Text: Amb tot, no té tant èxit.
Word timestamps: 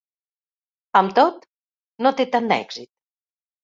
Amb 1.03 1.15
tot, 1.21 1.47
no 2.05 2.17
té 2.19 2.29
tant 2.37 2.53
èxit. 2.61 2.95